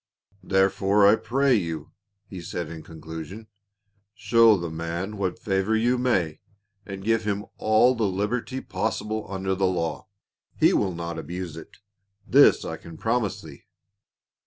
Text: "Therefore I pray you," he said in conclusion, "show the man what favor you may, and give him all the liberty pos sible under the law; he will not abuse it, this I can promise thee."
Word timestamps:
"Therefore 0.41 1.05
I 1.05 1.15
pray 1.15 1.53
you," 1.53 1.91
he 2.25 2.41
said 2.41 2.69
in 2.69 2.81
conclusion, 2.81 3.45
"show 4.15 4.57
the 4.57 4.71
man 4.71 5.15
what 5.17 5.37
favor 5.37 5.75
you 5.75 5.99
may, 5.99 6.39
and 6.87 7.03
give 7.03 7.23
him 7.23 7.45
all 7.59 7.93
the 7.93 8.07
liberty 8.07 8.61
pos 8.61 8.99
sible 8.99 9.29
under 9.31 9.53
the 9.53 9.67
law; 9.67 10.07
he 10.57 10.73
will 10.73 10.95
not 10.95 11.19
abuse 11.19 11.55
it, 11.55 11.77
this 12.25 12.65
I 12.65 12.77
can 12.77 12.97
promise 12.97 13.43
thee." 13.43 13.65